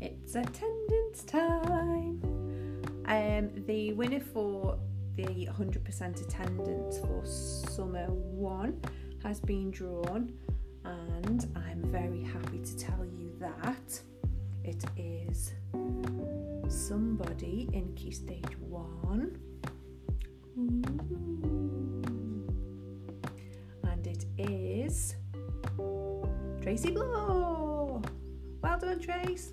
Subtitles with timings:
[0.00, 2.22] It's attendance time.
[3.06, 4.78] Um, the winner for
[5.16, 8.80] the 100% attendance for summer one
[9.22, 10.32] has been drawn,
[10.84, 14.00] and I'm very happy to tell you that
[14.62, 15.54] it is
[16.68, 19.38] somebody in Key Stage 1.
[23.82, 25.16] And it is
[26.62, 27.69] Tracy Blow.
[29.00, 29.52] Trace.